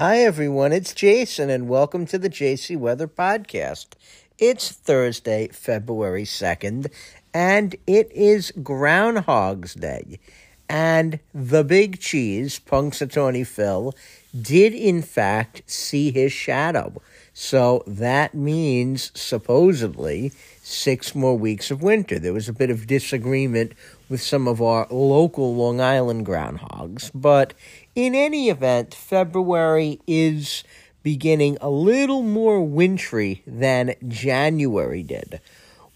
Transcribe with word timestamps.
Hi, 0.00 0.18
everyone. 0.18 0.70
It's 0.70 0.94
Jason, 0.94 1.50
and 1.50 1.68
welcome 1.68 2.06
to 2.06 2.18
the 2.18 2.30
JC 2.30 2.76
Weather 2.78 3.08
Podcast. 3.08 3.94
It's 4.38 4.70
Thursday, 4.70 5.48
February 5.48 6.22
2nd, 6.22 6.92
and 7.34 7.74
it 7.84 8.08
is 8.12 8.52
Groundhog's 8.62 9.74
Day. 9.74 10.20
And 10.68 11.18
the 11.34 11.64
big 11.64 11.98
cheese, 11.98 12.60
Punxsutawney 12.60 13.44
Phil, 13.44 13.92
did 14.40 14.72
in 14.72 15.02
fact 15.02 15.62
see 15.66 16.12
his 16.12 16.32
shadow. 16.32 17.02
So 17.34 17.82
that 17.88 18.34
means, 18.34 19.10
supposedly, 19.18 20.30
six 20.62 21.16
more 21.16 21.36
weeks 21.36 21.72
of 21.72 21.82
winter. 21.82 22.20
There 22.20 22.32
was 22.32 22.48
a 22.48 22.52
bit 22.52 22.70
of 22.70 22.86
disagreement 22.86 23.72
with 24.08 24.22
some 24.22 24.48
of 24.48 24.62
our 24.62 24.86
local 24.90 25.54
Long 25.54 25.80
Island 25.80 26.26
groundhogs, 26.26 27.10
but 27.14 27.54
in 27.94 28.14
any 28.14 28.48
event, 28.48 28.94
February 28.94 30.00
is 30.06 30.64
beginning 31.02 31.58
a 31.60 31.70
little 31.70 32.22
more 32.22 32.62
wintry 32.62 33.42
than 33.46 33.94
January 34.06 35.02
did. 35.02 35.40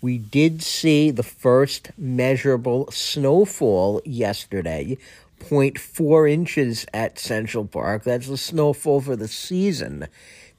We 0.01 0.19
did 0.19 0.63
see 0.63 1.11
the 1.11 1.23
first 1.23 1.91
measurable 1.97 2.91
snowfall 2.91 4.03
yesterday, 4.05 4.99
0.4 5.41 6.31
inches 6.31 6.87
at 6.93 7.19
Central 7.19 7.67
Park. 7.67 8.05
That's 8.05 8.29
the 8.29 8.37
snowfall 8.37 9.01
for 9.01 9.17
the 9.17 9.29
season. 9.29 10.09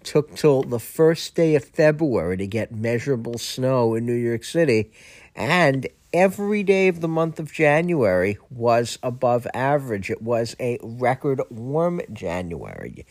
Took 0.03 0.35
till 0.35 0.63
the 0.63 0.79
first 0.79 1.35
day 1.35 1.55
of 1.55 1.65
February 1.65 2.37
to 2.37 2.47
get 2.47 2.73
measurable 2.73 3.37
snow 3.37 3.95
in 3.95 4.05
New 4.05 4.13
York 4.13 4.43
City, 4.43 4.91
and 5.35 5.87
every 6.13 6.61
day 6.61 6.87
of 6.87 7.01
the 7.01 7.07
month 7.07 7.39
of 7.39 7.51
January 7.51 8.37
was 8.51 8.99
above 9.01 9.47
average. 9.53 10.11
It 10.11 10.21
was 10.21 10.55
a 10.59 10.77
record 10.83 11.41
warm 11.49 12.01
January. 12.13 13.05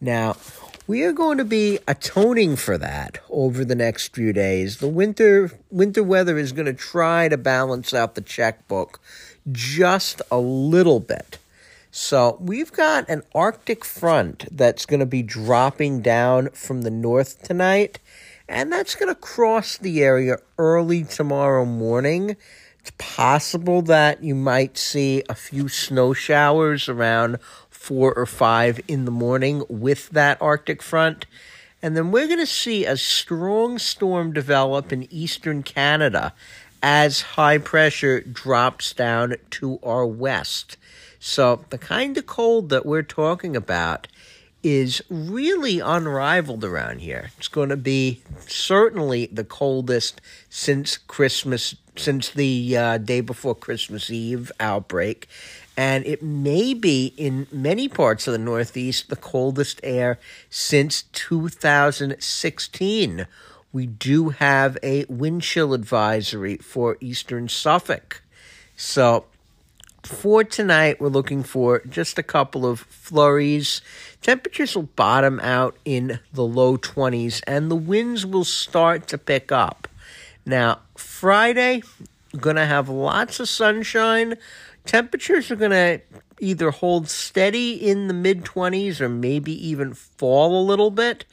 Now, 0.00 0.36
we 0.86 1.04
are 1.04 1.12
going 1.12 1.38
to 1.38 1.44
be 1.44 1.78
atoning 1.86 2.56
for 2.56 2.76
that 2.76 3.20
over 3.30 3.64
the 3.64 3.76
next 3.76 4.14
few 4.14 4.32
days. 4.32 4.78
The 4.78 4.88
winter 4.88 5.52
winter 5.70 6.02
weather 6.02 6.36
is 6.36 6.52
going 6.52 6.66
to 6.66 6.72
try 6.72 7.28
to 7.28 7.36
balance 7.36 7.94
out 7.94 8.14
the 8.14 8.20
checkbook 8.20 9.00
just 9.52 10.20
a 10.30 10.38
little 10.38 11.00
bit. 11.00 11.38
So, 11.90 12.36
we've 12.40 12.72
got 12.72 13.08
an 13.08 13.22
Arctic 13.34 13.84
front 13.84 14.44
that's 14.52 14.84
going 14.84 15.00
to 15.00 15.06
be 15.06 15.22
dropping 15.22 16.02
down 16.02 16.50
from 16.50 16.82
the 16.82 16.90
north 16.90 17.42
tonight 17.42 17.98
and 18.48 18.72
that's 18.72 18.94
going 18.94 19.08
to 19.08 19.20
cross 19.20 19.76
the 19.76 20.02
area 20.02 20.38
early 20.56 21.04
tomorrow 21.04 21.64
morning. 21.64 22.36
It's 22.80 22.92
possible 22.96 23.82
that 23.82 24.22
you 24.22 24.34
might 24.34 24.78
see 24.78 25.22
a 25.28 25.34
few 25.34 25.68
snow 25.68 26.14
showers 26.14 26.88
around 26.88 27.38
four 27.68 28.14
or 28.14 28.26
five 28.26 28.80
in 28.88 29.04
the 29.04 29.10
morning 29.10 29.64
with 29.68 30.08
that 30.10 30.40
Arctic 30.40 30.82
front. 30.82 31.26
And 31.82 31.96
then 31.96 32.10
we're 32.10 32.26
going 32.26 32.38
to 32.38 32.46
see 32.46 32.86
a 32.86 32.96
strong 32.96 33.78
storm 33.78 34.32
develop 34.32 34.92
in 34.92 35.12
eastern 35.12 35.62
Canada 35.62 36.32
as 36.82 37.20
high 37.20 37.58
pressure 37.58 38.20
drops 38.20 38.92
down 38.92 39.36
to 39.50 39.78
our 39.82 40.06
west. 40.06 40.76
So, 41.20 41.64
the 41.70 41.78
kind 41.78 42.16
of 42.16 42.26
cold 42.26 42.68
that 42.68 42.86
we're 42.86 43.02
talking 43.02 43.56
about 43.56 44.06
is 44.62 45.02
really 45.08 45.80
unrivaled 45.80 46.64
around 46.64 47.00
here. 47.00 47.30
It's 47.38 47.48
going 47.48 47.68
to 47.68 47.76
be 47.76 48.22
certainly 48.46 49.26
the 49.26 49.44
coldest 49.44 50.22
since 50.50 50.96
Christmas, 50.96 51.76
since 51.96 52.30
the 52.30 52.76
uh, 52.76 52.98
day 52.98 53.20
before 53.20 53.54
Christmas 53.54 54.10
Eve 54.10 54.50
outbreak. 54.58 55.28
And 55.76 56.04
it 56.06 56.24
may 56.24 56.74
be 56.74 57.14
in 57.16 57.46
many 57.52 57.86
parts 57.88 58.26
of 58.26 58.32
the 58.32 58.38
Northeast 58.38 59.10
the 59.10 59.16
coldest 59.16 59.78
air 59.84 60.18
since 60.50 61.02
2016. 61.12 63.26
We 63.72 63.86
do 63.86 64.30
have 64.30 64.76
a 64.82 65.04
wind 65.08 65.42
chill 65.42 65.72
advisory 65.74 66.56
for 66.56 66.96
eastern 67.00 67.48
Suffolk. 67.48 68.22
So 68.76 69.26
for 70.08 70.42
tonight, 70.42 71.00
we're 71.00 71.08
looking 71.08 71.42
for 71.42 71.80
just 71.80 72.18
a 72.18 72.22
couple 72.22 72.66
of 72.66 72.80
flurries. 72.80 73.82
Temperatures 74.22 74.74
will 74.74 74.84
bottom 74.84 75.38
out 75.40 75.76
in 75.84 76.18
the 76.32 76.44
low 76.44 76.78
20s, 76.78 77.42
and 77.46 77.70
the 77.70 77.76
winds 77.76 78.24
will 78.24 78.44
start 78.44 79.06
to 79.08 79.18
pick 79.18 79.52
up. 79.52 79.86
Now, 80.46 80.80
Friday, 80.96 81.82
going 82.36 82.56
to 82.56 82.64
have 82.64 82.88
lots 82.88 83.38
of 83.38 83.48
sunshine. 83.48 84.36
Temperatures 84.86 85.50
are 85.50 85.56
going 85.56 85.72
to 85.72 86.00
either 86.40 86.70
hold 86.70 87.08
steady 87.08 87.74
in 87.74 88.08
the 88.08 88.14
mid 88.14 88.44
20s 88.44 89.00
or 89.00 89.08
maybe 89.08 89.52
even 89.68 89.92
fall 89.92 90.58
a 90.58 90.64
little 90.64 90.90
bit. 90.90 91.26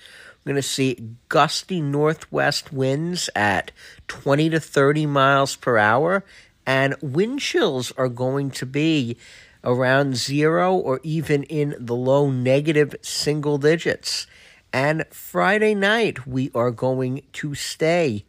We're 0.44 0.52
going 0.52 0.62
to 0.62 0.68
see 0.68 1.16
gusty 1.30 1.82
northwest 1.82 2.74
winds 2.74 3.30
at 3.36 3.72
20 4.10 4.50
to 4.52 4.60
30 4.60 5.06
miles 5.06 5.56
per 5.56 5.78
hour 5.78 6.24
and 6.66 6.96
wind 7.02 7.40
chills 7.40 7.92
are 7.98 8.10
going 8.10 8.52
to 8.52 8.66
be 8.66 9.18
around 9.64 10.16
zero 10.16 10.76
or 10.76 11.00
even 11.04 11.44
in 11.44 11.76
the 11.80 11.96
low 11.96 12.30
negative 12.30 12.96
single 13.02 13.58
digits. 13.58 14.28
And 14.72 15.06
Friday 15.10 15.74
night, 15.74 16.28
we 16.28 16.52
are 16.54 16.72
going 16.72 17.24
to 17.34 17.56
stay 17.56 18.26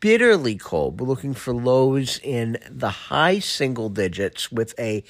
bitterly 0.00 0.56
cold. 0.56 1.00
We're 1.00 1.06
looking 1.06 1.34
for 1.34 1.54
lows 1.54 2.20
in 2.22 2.58
the 2.70 2.90
high 2.90 3.38
single 3.38 3.88
digits 3.88 4.52
with 4.52 4.78
a 4.78 5.02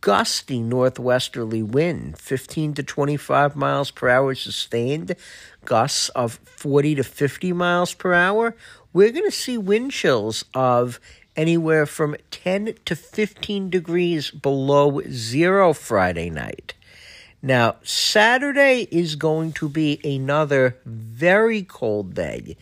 gusty 0.00 0.60
northwesterly 0.60 1.62
wind, 1.62 2.18
15 2.18 2.74
to 2.74 2.82
25 2.82 3.54
miles 3.54 3.90
per 3.90 4.08
hour 4.08 4.34
sustained, 4.34 5.14
gusts 5.64 6.08
of 6.10 6.40
40 6.44 6.96
to 6.96 7.04
50 7.04 7.52
miles 7.52 7.94
per 7.94 8.12
hour. 8.12 8.56
We're 8.92 9.12
going 9.12 9.24
to 9.24 9.30
see 9.30 9.58
wind 9.58 9.92
chills 9.92 10.44
of 10.54 11.00
anywhere 11.36 11.86
from 11.86 12.16
10 12.30 12.74
to 12.84 12.96
15 12.96 13.70
degrees 13.70 14.30
below 14.30 15.00
zero 15.08 15.72
Friday 15.72 16.30
night. 16.30 16.74
Now, 17.42 17.76
Saturday 17.82 18.88
is 18.90 19.16
going 19.16 19.52
to 19.54 19.68
be 19.68 20.00
another 20.02 20.78
very 20.86 21.62
cold 21.62 22.14
day, 22.14 22.56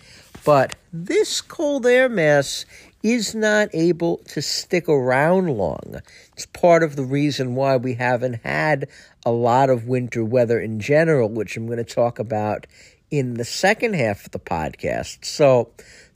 but 0.45 0.75
this 0.93 1.41
cold 1.41 1.87
air 1.87 2.09
mass 2.09 2.67
is 3.03 3.35
not 3.35 3.69
able 3.73 4.19
to 4.29 4.41
stick 4.41 4.89
around 4.89 5.57
long. 5.57 6.01
It's 6.33 6.47
part 6.47 6.83
of 6.83 6.97
the 6.97 7.05
reason 7.05 7.55
why 7.55 7.77
we 7.77 7.95
haven't 7.95 8.41
had 8.45 8.89
a 9.25 9.31
lot 9.31 9.71
of 9.71 9.89
winter 9.89 10.25
weather 10.25 10.61
in 10.61 10.81
general, 10.81 11.29
which 11.29 11.57
I'm 11.57 11.67
going 11.67 11.79
to 11.79 11.85
talk 11.85 12.19
about 12.19 12.67
in 13.11 13.35
the 13.35 13.45
second 13.45 13.95
half 13.95 14.25
of 14.25 14.33
the 14.33 14.39
podcast. 14.39 15.25
So, 15.25 15.71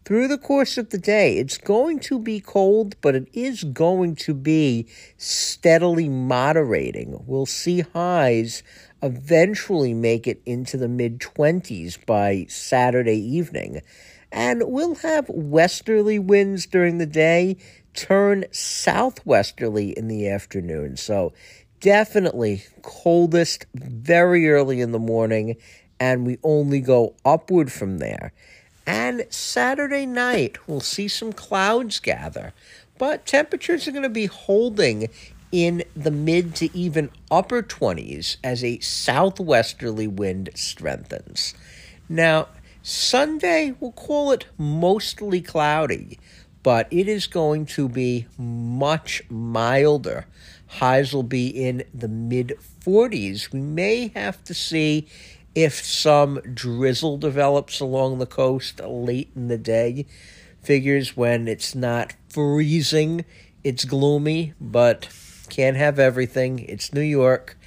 through 0.06 0.28
the 0.28 0.38
course 0.38 0.78
of 0.78 0.90
the 0.90 0.98
day. 0.98 1.36
It's 1.36 1.58
going 1.58 1.98
to 2.00 2.20
be 2.20 2.38
cold, 2.38 2.94
but 3.00 3.16
it 3.16 3.28
is 3.32 3.64
going 3.64 4.14
to 4.16 4.34
be 4.34 4.86
steadily 5.16 6.08
moderating. 6.08 7.24
We'll 7.26 7.44
see 7.44 7.80
highs 7.80 8.62
eventually 9.02 9.94
make 9.94 10.28
it 10.28 10.40
into 10.46 10.76
the 10.76 10.88
mid 10.88 11.18
20s 11.18 12.06
by 12.06 12.46
Saturday 12.48 13.18
evening. 13.18 13.82
And 14.30 14.62
we'll 14.66 14.94
have 14.96 15.28
westerly 15.28 16.20
winds 16.20 16.66
during 16.66 16.98
the 16.98 17.06
day, 17.06 17.56
turn 17.92 18.44
southwesterly 18.52 19.90
in 19.90 20.06
the 20.06 20.28
afternoon. 20.28 20.96
So, 20.96 21.32
definitely 21.80 22.62
coldest 22.82 23.66
very 23.74 24.48
early 24.48 24.80
in 24.80 24.92
the 24.92 24.98
morning, 25.00 25.56
and 25.98 26.24
we 26.24 26.38
only 26.44 26.80
go 26.80 27.16
upward 27.24 27.72
from 27.72 27.98
there. 27.98 28.32
And 28.86 29.26
Saturday 29.30 30.06
night, 30.06 30.58
we'll 30.69 30.80
see 30.80 31.08
some 31.08 31.32
clouds 31.32 31.98
gather, 31.98 32.52
but 32.98 33.26
temperatures 33.26 33.88
are 33.88 33.92
going 33.92 34.04
to 34.04 34.08
be 34.08 34.26
holding 34.26 35.08
in 35.50 35.82
the 35.97 36.10
mid 36.10 36.54
to 36.56 36.76
even 36.76 37.10
upper 37.30 37.62
20s 37.62 38.36
as 38.44 38.62
a 38.62 38.78
southwesterly 38.80 40.06
wind 40.06 40.50
strengthens. 40.54 41.54
Now, 42.09 42.48
Sunday, 42.83 43.74
we'll 43.80 43.92
call 43.92 44.30
it 44.30 44.47
mostly 44.56 45.41
cloudy, 45.41 46.21
but 46.62 46.86
it 46.91 47.09
is 47.09 47.27
going 47.27 47.66
to 47.66 47.88
be 47.88 48.27
much 48.38 49.22
milder. 49.28 50.27
Highs 50.68 51.12
will 51.12 51.24
be 51.24 51.48
in 51.48 51.84
the 51.94 52.09
mid 52.09 52.59
40s. 52.84 53.53
We 53.53 53.60
may 53.60 54.09
have 54.15 54.42
to 54.44 54.54
see 54.54 55.09
if 55.56 55.82
some 55.82 56.38
drizzle 56.53 57.16
develops 57.16 57.80
along 57.80 58.18
the 58.18 58.26
coast 58.26 58.78
late 58.78 59.30
in 59.34 59.48
the 59.48 59.56
day. 59.56 60.04
Figures 60.62 61.16
when 61.16 61.48
it's 61.48 61.74
not 61.74 62.14
freezing, 62.28 63.24
it's 63.64 63.86
gloomy, 63.86 64.53
but 64.60 65.08
can't 65.48 65.78
have 65.78 65.98
everything. 65.98 66.58
It's 66.58 66.92
New 66.92 67.00
York. 67.00 67.58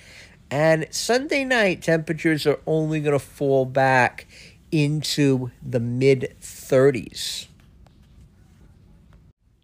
And 0.51 0.87
Sunday 0.91 1.43
night, 1.43 1.81
temperatures 1.81 2.45
are 2.45 2.59
only 2.67 2.99
going 2.99 3.17
to 3.17 3.19
fall 3.19 3.65
back 3.65 4.27
into 4.71 5.49
the 5.63 5.79
mid 5.79 6.35
30s. 6.41 7.47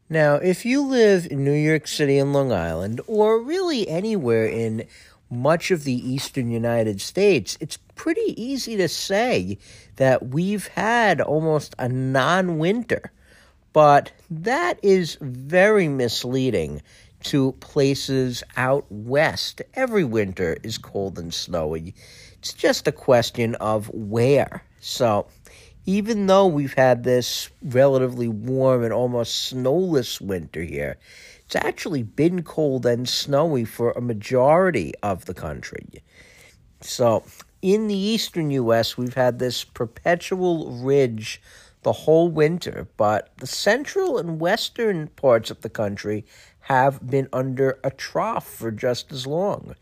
Now, 0.09 0.35
if 0.35 0.65
you 0.65 0.81
live 0.81 1.27
in 1.29 1.43
New 1.43 1.51
York 1.51 1.87
City 1.87 2.17
and 2.17 2.33
Long 2.33 2.51
Island, 2.51 3.01
or 3.05 3.39
really 3.39 3.87
anywhere 3.87 4.45
in 4.45 4.85
much 5.29 5.71
of 5.71 5.83
the 5.83 5.93
eastern 5.93 6.49
United 6.49 7.01
States, 7.01 7.57
it's 7.59 7.77
pretty 7.95 8.41
easy 8.41 8.77
to 8.77 8.87
say 8.87 9.57
that 9.95 10.27
we've 10.27 10.67
had 10.67 11.21
almost 11.21 11.75
a 11.79 11.89
non 11.89 12.57
winter. 12.57 13.11
But 13.73 14.11
that 14.29 14.79
is 14.81 15.17
very 15.19 15.87
misleading 15.87 16.81
to 17.23 17.53
places 17.53 18.43
out 18.55 18.85
west. 18.89 19.61
Every 19.73 20.03
winter 20.03 20.57
is 20.63 20.77
cold 20.77 21.17
and 21.19 21.33
snowy. 21.33 21.93
It's 22.37 22.53
just 22.53 22.87
a 22.87 22.91
question 22.91 23.55
of 23.55 23.87
where. 23.93 24.63
So, 24.79 25.27
even 25.87 26.27
though 26.27 26.47
we've 26.47 26.73
had 26.73 27.03
this 27.03 27.49
relatively 27.63 28.27
warm 28.27 28.83
and 28.83 28.93
almost 28.93 29.47
snowless 29.47 30.21
winter 30.21 30.61
here, 30.61 30.97
it's 31.45 31.55
actually 31.55 32.03
been 32.03 32.43
cold 32.43 32.85
and 32.85 33.07
snowy 33.07 33.65
for 33.65 33.91
a 33.91 34.01
majority 34.01 34.93
of 35.03 35.25
the 35.25 35.33
country. 35.33 36.03
So, 36.81 37.23
in 37.61 37.87
the 37.87 37.95
eastern 37.95 38.49
U.S., 38.51 38.97
we've 38.97 39.13
had 39.13 39.39
this 39.39 39.63
perpetual 39.63 40.71
ridge 40.71 41.41
the 41.83 41.91
whole 41.91 42.29
winter, 42.29 42.87
but 42.97 43.29
the 43.37 43.47
central 43.47 44.17
and 44.17 44.39
western 44.39 45.07
parts 45.09 45.51
of 45.51 45.61
the 45.61 45.69
country 45.69 46.25
have 46.61 47.07
been 47.07 47.29
under 47.31 47.79
a 47.83 47.91
trough 47.91 48.47
for 48.47 48.71
just 48.71 49.11
as 49.11 49.27
long. 49.27 49.75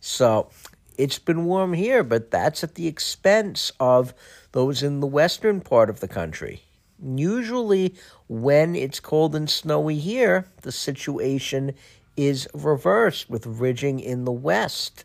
So, 0.00 0.48
it's 0.96 1.18
been 1.18 1.44
warm 1.44 1.74
here, 1.74 2.02
but 2.02 2.30
that's 2.30 2.64
at 2.64 2.76
the 2.76 2.86
expense 2.86 3.72
of 3.78 4.14
those 4.52 4.82
in 4.82 5.00
the 5.00 5.06
western 5.06 5.60
part 5.60 5.90
of 5.90 6.00
the 6.00 6.08
country. 6.08 6.62
Usually, 7.02 7.94
when 8.28 8.76
it's 8.76 9.00
cold 9.00 9.34
and 9.34 9.48
snowy 9.48 9.98
here, 9.98 10.46
the 10.62 10.72
situation 10.72 11.74
is 12.16 12.48
reversed 12.52 13.30
with 13.30 13.46
ridging 13.46 14.00
in 14.00 14.24
the 14.24 14.32
west. 14.32 15.04